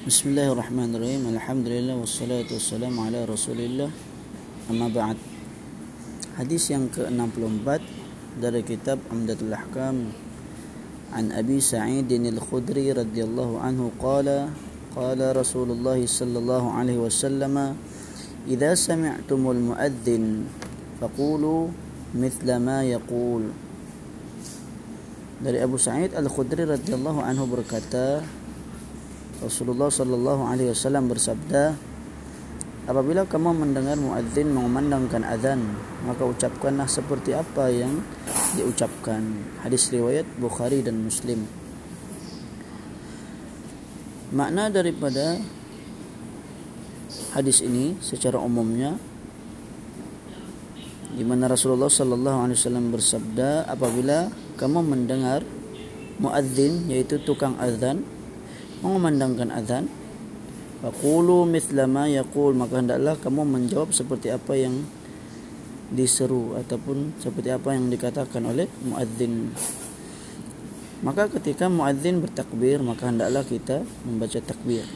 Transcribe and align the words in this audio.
Bismillahirrahmanirrahim. 0.00 1.28
Alhamdulillah 1.36 1.92
wassalatu 1.92 2.56
wassalamu 2.56 3.04
ala 3.04 3.20
Rasulillah. 3.28 3.92
Amma 4.72 4.88
ba'd. 4.88 5.20
Hadis 6.40 6.72
yang 6.72 6.88
ke-64 6.88 7.68
dari 8.40 8.64
kitab 8.64 8.96
Amdatul 9.12 9.52
Ahkam 9.52 10.08
عن 11.12 11.36
أبي 11.36 11.60
سعيد 11.60 12.08
al- 12.16 12.40
Khudri 12.40 12.88
radhiyallahu 12.96 13.60
anhu. 13.60 13.92
قال 14.00 14.48
قال 14.96 15.20
رسول 15.20 15.68
الله 15.68 16.00
صلى 16.08 16.36
الله 16.48 16.64
عليه 16.72 16.96
وسلم 16.96 17.52
muadzin, 18.48 18.72
سمعتم 18.72 19.40
المؤذن 19.52 20.24
فقولوا 21.04 21.62
مثل 22.16 22.48
ما 22.56 22.88
dari 25.44 25.60
Abu 25.60 25.76
Sa'id 25.76 26.16
Al-Khudri 26.16 26.64
radhiyallahu 26.64 27.20
anhu 27.20 27.44
berkata 27.52 28.24
Rasulullah 29.40 29.88
sallallahu 29.88 30.42
alaihi 30.44 30.70
wasallam 30.72 31.08
bersabda 31.08 31.90
Apabila 32.90 33.22
kamu 33.22 33.54
mendengar 33.54 33.94
muadzin 34.00 34.50
mengumandangkan 34.50 35.22
azan 35.22 35.62
maka 36.02 36.26
ucapkanlah 36.26 36.90
seperti 36.90 37.36
apa 37.36 37.70
yang 37.70 38.02
diucapkan. 38.58 39.20
Hadis 39.62 39.94
riwayat 39.94 40.26
Bukhari 40.40 40.82
dan 40.82 40.98
Muslim. 40.98 41.46
Makna 44.34 44.74
daripada 44.74 45.38
hadis 47.30 47.62
ini 47.62 47.94
secara 48.02 48.42
umumnya 48.42 48.98
di 51.14 51.22
mana 51.22 51.46
Rasulullah 51.46 51.90
sallallahu 51.90 52.38
alaihi 52.46 52.58
wasallam 52.58 52.90
bersabda 52.90 53.70
apabila 53.70 54.34
kamu 54.58 54.82
mendengar 54.82 55.46
muadzin 56.18 56.90
yaitu 56.90 57.22
tukang 57.22 57.54
azan 57.62 58.02
mengumandangkan 58.80 59.48
azan. 59.52 59.84
Faqulu 60.80 61.44
mithla 61.44 61.84
ma 61.84 62.08
yaqul. 62.08 62.56
Maka 62.56 62.80
hendaklah 62.80 63.16
kamu 63.20 63.42
menjawab 63.44 63.92
seperti 63.92 64.32
apa 64.32 64.56
yang 64.56 64.84
diseru 65.90 66.54
ataupun 66.54 67.18
seperti 67.18 67.50
apa 67.50 67.74
yang 67.74 67.90
dikatakan 67.90 68.46
oleh 68.46 68.70
muadzin. 68.86 69.50
Maka 71.02 71.32
ketika 71.32 71.66
muadzin 71.66 72.22
bertakbir 72.22 72.78
maka 72.84 73.10
hendaklah 73.10 73.42
kita 73.42 73.82
membaca 74.06 74.38
takbir. 74.38 74.86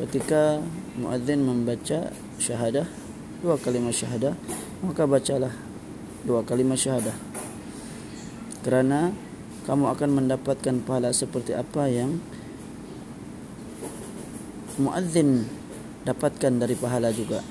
Ketika 0.00 0.58
muadzin 0.98 1.46
membaca 1.46 2.10
syahadah 2.42 2.86
dua 3.38 3.54
kalimat 3.60 3.94
syahadah 3.94 4.34
maka 4.82 5.06
bacalah 5.06 5.54
dua 6.26 6.42
kalimat 6.42 6.80
syahadah. 6.80 7.14
Kerana 8.66 9.14
kamu 9.68 9.84
akan 9.94 10.10
mendapatkan 10.10 10.74
pahala 10.82 11.14
seperti 11.14 11.54
apa 11.54 11.86
yang 11.86 12.18
muadzin 14.78 15.44
dapatkan 16.06 16.52
dari 16.58 16.74
pahala 16.78 17.10
juga. 17.12 17.42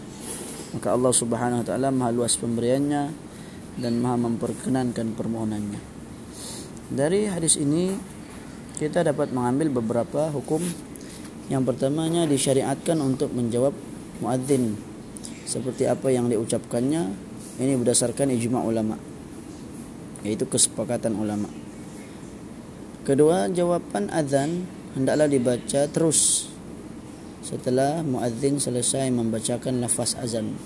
Maka 0.75 0.95
Allah 0.95 1.13
Subhanahu 1.13 1.63
wa 1.63 1.65
taala 1.67 1.89
Maha 1.93 2.11
luas 2.11 2.35
pemberiannya 2.35 3.03
dan 3.79 3.93
Maha 4.01 4.17
memperkenankan 4.19 5.15
permohonannya. 5.15 5.79
Dari 6.91 7.27
hadis 7.27 7.59
ini 7.59 7.93
kita 8.79 9.03
dapat 9.03 9.31
mengambil 9.35 9.79
beberapa 9.83 10.31
hukum. 10.31 10.63
Yang 11.47 11.63
pertamanya 11.63 12.27
disyariatkan 12.27 12.99
untuk 12.99 13.31
menjawab 13.31 13.71
muadzin. 14.19 14.75
Seperti 15.47 15.87
apa 15.87 16.11
yang 16.11 16.27
diucapkannya 16.27 17.07
ini 17.63 17.73
berdasarkan 17.79 18.35
ijma 18.35 18.59
ulama 18.67 18.99
yaitu 20.27 20.43
kesepakatan 20.43 21.15
ulama. 21.15 21.47
Kedua, 23.07 23.47
jawaban 23.47 24.11
azan 24.11 24.67
hendaklah 24.91 25.31
dibaca 25.31 25.87
terus 25.87 26.51
setelah 27.41 28.01
muadzin 28.01 28.57
selesai 28.57 29.09
membacakan 29.13 29.81
lafaz 29.81 30.17
azan. 30.17 30.57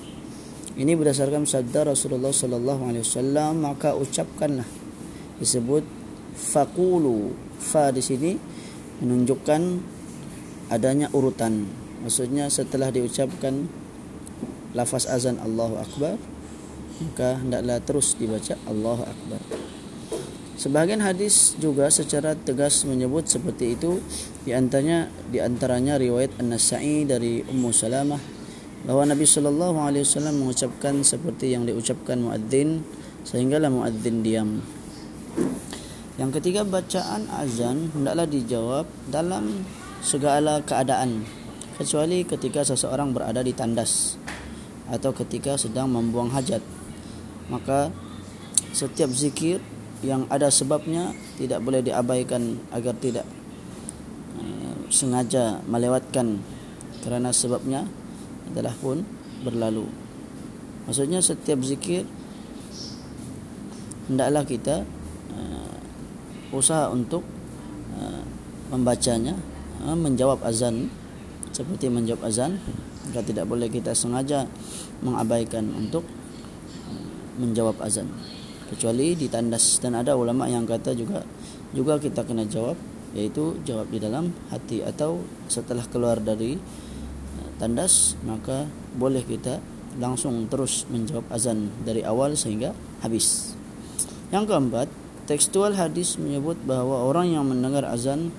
Ini 0.76 0.96
berdasarkan 0.96 1.44
sabda 1.44 1.92
Rasulullah 1.92 2.32
sallallahu 2.32 2.88
alaihi 2.88 3.04
wasallam 3.04 3.68
maka 3.68 3.92
ucapkanlah 3.92 4.68
disebut 5.38 5.84
faqulu 6.36 7.36
fa 7.60 7.92
di 7.92 8.00
sini 8.00 8.32
menunjukkan 9.04 9.62
adanya 10.72 11.12
urutan. 11.12 11.68
Maksudnya 12.02 12.48
setelah 12.48 12.90
diucapkan 12.90 13.68
lafaz 14.72 15.06
azan 15.12 15.38
Allahu 15.44 15.76
akbar 15.78 16.16
maka 17.02 17.42
hendaklah 17.42 17.82
terus 17.82 18.14
dibaca 18.14 18.54
Allahu 18.70 19.02
Akbar. 19.02 19.42
Sebahagian 20.62 21.02
hadis 21.02 21.58
juga 21.58 21.90
secara 21.90 22.38
tegas 22.38 22.86
menyebut 22.86 23.26
seperti 23.26 23.74
itu 23.74 23.98
di 24.46 24.54
antaranya 24.54 25.10
di 25.34 25.42
antaranya 25.42 25.98
riwayat 25.98 26.38
An-Nasa'i 26.38 27.02
dari 27.02 27.42
Ummu 27.42 27.74
Salamah 27.74 28.22
bahwa 28.86 29.10
Nabi 29.10 29.26
sallallahu 29.26 29.82
alaihi 29.82 30.06
wasallam 30.06 30.38
mengucapkan 30.38 31.02
seperti 31.02 31.58
yang 31.58 31.66
diucapkan 31.66 32.22
muadzin 32.22 32.86
sehinggalah 33.26 33.74
muadzin 33.74 34.22
diam. 34.22 34.62
Yang 36.22 36.38
ketiga 36.38 36.62
bacaan 36.62 37.26
azan 37.42 37.90
hendaklah 37.98 38.30
dijawab 38.30 38.86
dalam 39.10 39.66
segala 40.06 40.62
keadaan 40.62 41.26
kecuali 41.82 42.22
ketika 42.22 42.62
seseorang 42.62 43.18
berada 43.18 43.42
di 43.42 43.58
tandas 43.58 44.14
atau 44.94 45.10
ketika 45.10 45.58
sedang 45.58 45.90
membuang 45.90 46.30
hajat 46.30 46.62
maka 47.50 47.90
setiap 48.78 49.10
zikir 49.10 49.58
yang 50.02 50.26
ada 50.34 50.50
sebabnya 50.50 51.14
tidak 51.38 51.62
boleh 51.62 51.86
diabaikan 51.86 52.58
agar 52.74 52.98
tidak 52.98 53.26
uh, 54.42 54.76
sengaja 54.90 55.62
melewatkan 55.70 56.42
kerana 57.06 57.30
sebabnya 57.30 57.86
adalah 58.50 58.74
pun 58.82 59.06
berlalu. 59.46 59.86
Maksudnya 60.90 61.22
setiap 61.22 61.62
zikir 61.62 62.10
hendaklah 64.10 64.42
kita 64.42 64.82
uh, 65.38 65.78
usaha 66.50 66.90
untuk 66.90 67.22
uh, 68.02 68.26
membacanya 68.74 69.38
uh, 69.86 69.94
menjawab 69.94 70.42
azan 70.42 70.90
seperti 71.54 71.94
menjawab 71.94 72.26
azan 72.26 72.58
maka 73.06 73.22
tidak 73.22 73.46
boleh 73.46 73.68
kita 73.68 73.92
sengaja 73.92 74.48
mengabaikan 75.04 75.68
untuk 75.76 76.08
menjawab 77.36 77.76
azan 77.84 78.08
kecuali 78.72 79.14
ditandas 79.20 79.84
dan 79.84 80.00
ada 80.00 80.16
ulama 80.16 80.48
yang 80.48 80.64
kata 80.64 80.96
juga 80.96 81.22
juga 81.76 82.00
kita 82.00 82.24
kena 82.24 82.48
jawab 82.48 82.80
yaitu 83.12 83.60
jawab 83.68 83.92
di 83.92 84.00
dalam 84.00 84.32
hati 84.48 84.80
atau 84.88 85.20
setelah 85.52 85.84
keluar 85.92 86.24
dari 86.24 86.56
eh, 86.56 87.50
tandas 87.60 88.16
maka 88.24 88.64
boleh 88.96 89.24
kita 89.28 89.60
langsung 90.00 90.48
terus 90.48 90.88
menjawab 90.88 91.28
azan 91.28 91.68
dari 91.84 92.06
awal 92.08 92.38
sehingga 92.40 92.72
habis. 93.04 93.52
Yang 94.32 94.56
keempat, 94.56 94.88
tekstual 95.28 95.76
hadis 95.76 96.16
menyebut 96.16 96.56
bahawa 96.64 97.12
orang 97.12 97.36
yang 97.36 97.44
mendengar 97.44 97.84
azan 97.84 98.32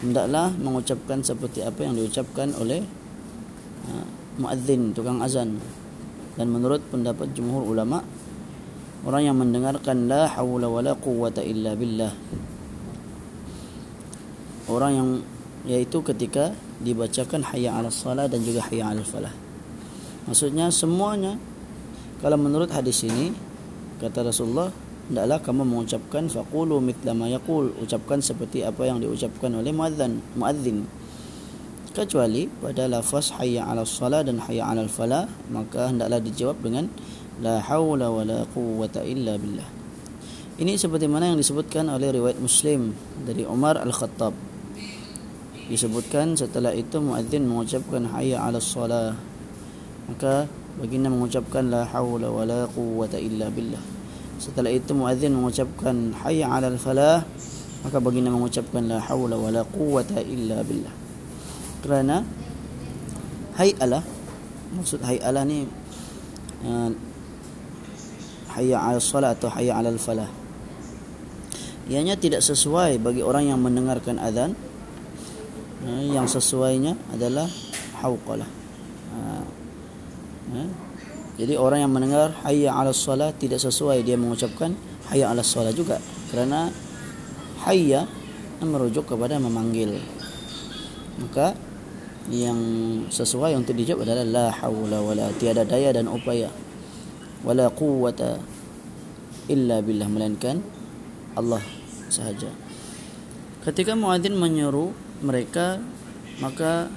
hendaklah 0.00 0.52
mengucapkan 0.56 1.20
seperti 1.20 1.60
apa 1.64 1.84
yang 1.84 1.96
diucapkan 1.96 2.52
oleh 2.56 2.84
uh, 3.88 4.06
muadzin 4.40 4.92
tukang 4.96 5.20
azan 5.20 5.60
dan 6.34 6.50
menurut 6.50 6.82
pendapat 6.90 7.30
jumhur 7.34 7.62
ulama 7.62 8.02
orang 9.06 9.22
yang 9.30 9.36
mendengarkan 9.38 10.10
la 10.10 10.26
haula 10.34 10.66
wala 10.66 10.92
quwwata 10.98 11.44
illa 11.44 11.76
billah. 11.78 12.12
Orang 14.64 14.92
yang 14.96 15.08
yaitu 15.68 16.00
ketika 16.00 16.56
dibacakan 16.80 17.44
hayya 17.52 17.76
'ala 17.76 17.92
salat 17.92 18.32
dan 18.32 18.40
juga 18.42 18.64
hayya 18.68 18.90
'ala 18.90 19.04
falah. 19.04 19.32
Maksudnya 20.24 20.72
semuanya 20.72 21.36
kalau 22.24 22.40
menurut 22.40 22.72
hadis 22.72 23.04
ini 23.04 23.36
kata 24.00 24.24
Rasulullah 24.24 24.72
hendaklah 25.08 25.38
kamu 25.44 25.62
mengucapkan 25.68 26.24
faqulu 26.32 26.80
mithla 26.80 27.12
ma 27.12 27.28
yaqul 27.28 27.76
ucapkan 27.76 28.24
seperti 28.24 28.64
apa 28.64 28.88
yang 28.88 29.04
diucapkan 29.04 29.52
oleh 29.52 29.68
muadzin 29.68 30.24
muadzin 30.32 30.88
kecuali 31.94 32.50
pada 32.50 32.90
lafaz 32.90 33.30
hayya 33.38 33.70
'ala 33.70 33.86
shalah 33.86 34.26
dan 34.26 34.42
hayya 34.42 34.66
'ala 34.66 34.90
falah 34.90 35.30
maka 35.46 35.94
hendaklah 35.94 36.18
dijawab 36.18 36.58
dengan 36.58 36.90
la 37.38 37.62
haula 37.62 38.10
wala 38.10 38.42
quwwata 38.50 39.06
illa 39.06 39.38
billah. 39.38 39.68
Ini 40.58 40.74
seperti 40.74 41.06
mana 41.06 41.30
yang 41.30 41.38
disebutkan 41.38 41.86
oleh 41.86 42.10
riwayat 42.10 42.42
Muslim 42.42 42.94
dari 43.22 43.46
Umar 43.46 43.78
Al-Khattab. 43.78 44.34
Disebutkan 45.70 46.34
setelah 46.34 46.74
itu 46.74 46.98
muadzin 46.98 47.46
mengucapkan 47.46 48.10
hayya 48.10 48.42
'ala 48.42 48.58
shalah. 48.58 49.14
Maka 50.10 50.50
baginda 50.82 51.06
mengucapkan 51.06 51.70
la 51.70 51.86
haula 51.86 52.26
wala 52.26 52.66
quwwata 52.74 53.22
illa 53.22 53.46
billah. 53.54 53.80
Setelah 54.42 54.74
itu 54.74 54.90
muadzin 54.98 55.30
mengucapkan 55.30 56.10
hayya 56.26 56.50
'ala 56.50 56.74
falah 56.74 57.22
maka 57.86 58.02
baginda 58.02 58.34
mengucapkan 58.34 58.82
la 58.82 58.98
haula 58.98 59.38
wala 59.38 59.62
quwwata 59.62 60.18
illa 60.26 60.64
billah 60.66 61.03
kerana 61.84 62.24
hay'alah 63.60 64.00
maksud 64.72 65.04
hay'alah 65.04 65.44
ni 65.44 65.68
uh, 66.64 66.88
hayya 68.56 68.80
'ala 68.80 68.96
salat 68.96 69.36
atau 69.36 69.52
hayya 69.52 69.76
'ala 69.76 69.92
falah 70.00 70.44
ianya 71.88 72.16
tidak 72.16 72.40
sesuai 72.40 72.96
bagi 73.00 73.20
orang 73.20 73.52
yang 73.52 73.60
mendengarkan 73.60 74.16
azan. 74.16 74.56
Ha, 75.84 76.00
yang 76.00 76.24
sesuainya 76.24 76.96
adalah 77.12 77.44
hauqalah. 78.00 78.48
Ha, 79.12 79.20
ha. 80.56 80.62
jadi 81.36 81.60
orang 81.60 81.84
yang 81.84 81.92
mendengar 81.92 82.32
hayya 82.48 82.72
'ala 82.72 82.96
shalah 82.96 83.36
tidak 83.36 83.60
sesuai 83.60 84.00
dia 84.00 84.16
mengucapkan 84.16 84.72
hayya 85.12 85.28
'ala 85.28 85.44
shalah 85.44 85.76
juga. 85.76 86.00
Kerana 86.32 86.72
hayya 87.68 88.08
merujuk 88.64 89.12
kepada 89.12 89.36
memanggil. 89.36 90.00
Maka 91.20 91.52
yang 92.32 92.60
sesuai 93.12 93.52
untuk 93.52 93.76
dijawab 93.76 94.08
adalah 94.08 94.24
la 94.24 94.46
haula 94.64 94.98
wala 95.04 95.28
tiada 95.36 95.60
daya 95.68 95.92
dan 95.92 96.08
upaya 96.08 96.48
wala 97.44 97.68
quwwata 97.68 98.40
illa 99.52 99.84
billah 99.84 100.08
melainkan 100.08 100.64
Allah 101.36 101.60
sahaja. 102.08 102.48
Ketika 103.60 103.92
muadzin 103.92 104.36
menyeru 104.40 104.96
mereka 105.20 105.84
maka 106.40 106.88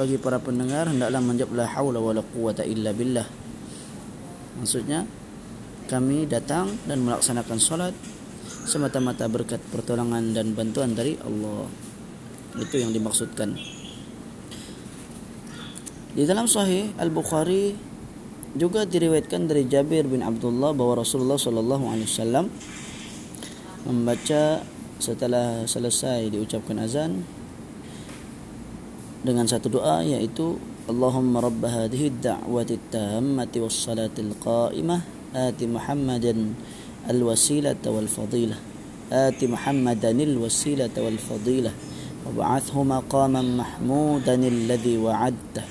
bagi 0.00 0.16
para 0.16 0.40
pendengar 0.40 0.88
hendaklah 0.88 1.20
menjawab 1.20 1.52
la 1.52 1.66
haula 1.68 2.00
wala 2.00 2.24
quwwata 2.24 2.64
illa 2.64 2.96
billah. 2.96 3.28
Maksudnya 4.56 5.04
kami 5.92 6.24
datang 6.24 6.80
dan 6.88 7.04
melaksanakan 7.04 7.60
solat 7.60 7.92
semata-mata 8.64 9.28
berkat 9.28 9.60
pertolongan 9.68 10.32
dan 10.32 10.56
bantuan 10.56 10.96
dari 10.96 11.20
Allah. 11.20 11.68
Itu 12.56 12.80
yang 12.80 12.96
dimaksudkan 12.96 13.81
di 16.17 16.25
dalam 16.25 16.49
sahih 16.49 16.89
Al-Bukhari 16.97 17.77
juga 18.57 18.89
diriwayatkan 18.89 19.45
dari 19.45 19.69
Jabir 19.69 20.09
bin 20.09 20.25
Abdullah 20.25 20.73
bahawa 20.73 21.05
Rasulullah 21.05 21.37
sallallahu 21.37 21.85
alaihi 21.93 22.09
wasallam 22.09 22.45
membaca 23.85 24.65
setelah 24.97 25.69
selesai 25.69 26.33
diucapkan 26.33 26.81
azan 26.81 27.21
dengan 29.21 29.45
satu 29.45 29.69
doa 29.69 30.01
yaitu 30.01 30.57
Allahumma 30.87 31.43
rabb 31.43 31.61
hadhihi 31.61 32.17
ad-da'wati 32.17 32.79
at-tammati 32.79 33.61
was-salati 33.61 34.23
al-qa'imah 34.23 35.01
ati 35.35 35.67
Muhammadan 35.69 36.55
al-wasilata 37.05 37.93
wal-fadilah 37.93 38.57
ati 39.11 39.45
Muhammadan 39.45 40.17
al-wasilata 40.23 41.03
wal-fadilah 41.03 41.75
وابعثه 42.27 42.75
مقاما 42.83 43.41
محمودا 43.41 44.35
الذي 44.35 44.99
وعدته 44.99 45.63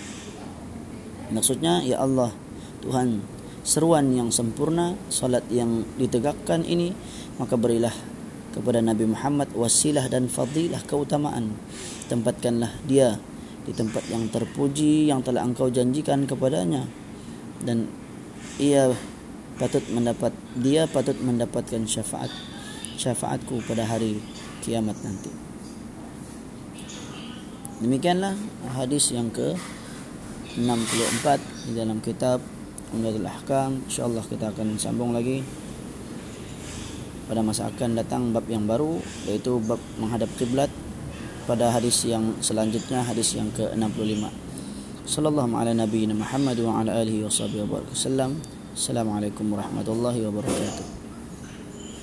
Maksudnya 1.32 1.80
ya 1.82 2.04
Allah 2.04 2.32
Tuhan 2.84 3.24
seruan 3.62 4.12
yang 4.12 4.34
sempurna 4.34 4.98
salat 5.08 5.46
yang 5.54 5.86
ditegakkan 5.96 6.66
ini 6.66 6.92
maka 7.38 7.56
berilah 7.56 7.94
kepada 8.52 8.84
Nabi 8.84 9.08
Muhammad 9.08 9.50
wasilah 9.56 10.12
dan 10.12 10.28
fadilah 10.28 10.84
keutamaan. 10.84 11.56
Tempatkanlah 12.12 12.70
dia 12.84 13.16
di 13.64 13.72
tempat 13.72 14.04
yang 14.12 14.28
terpuji 14.28 15.08
yang 15.08 15.24
telah 15.24 15.48
engkau 15.48 15.72
janjikan 15.72 16.28
kepadanya. 16.28 16.84
Dan 17.64 17.88
ia 18.60 18.92
patut 19.56 19.86
mendapat 19.94 20.34
dia 20.58 20.90
patut 20.90 21.16
mendapatkan 21.22 21.86
syafaat 21.88 22.34
syafaatku 23.00 23.64
pada 23.66 23.88
hari 23.88 24.20
kiamat 24.66 24.98
nanti. 25.06 25.32
Demikianlah 27.82 28.38
hadis 28.78 29.10
yang 29.10 29.34
ke 29.34 29.58
64 30.60 31.70
di 31.70 31.72
dalam 31.78 32.04
kitab 32.04 32.44
Umdatul 32.92 33.24
Ahkam. 33.24 33.88
Insyaallah 33.88 34.24
kita 34.28 34.52
akan 34.52 34.76
sambung 34.76 35.16
lagi 35.16 35.40
pada 37.32 37.40
masa 37.40 37.72
akan 37.72 37.96
datang 37.96 38.36
bab 38.36 38.44
yang 38.52 38.68
baru 38.68 39.00
yaitu 39.24 39.56
bab 39.64 39.80
menghadap 39.96 40.28
kiblat 40.36 40.68
pada 41.48 41.72
hadis 41.72 42.04
yang 42.04 42.36
selanjutnya 42.44 43.08
hadis 43.08 43.40
yang 43.40 43.48
ke-65 43.56 44.28
sallallahu 45.08 45.56
ala 45.56 45.72
nabiyina 45.72 46.12
Muhammad 46.12 46.60
wa 46.60 46.84
ala 46.84 46.92
alihi 47.00 47.24
wa 47.24 47.32
sahbihi 47.32 47.64
wa 47.64 47.80
barakatuh 47.80 48.36
assalamualaikum 48.76 49.48
warahmatullahi 49.48 50.28
wabarakatuh 50.28 51.01